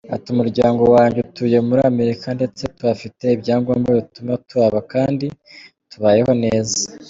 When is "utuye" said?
1.25-1.57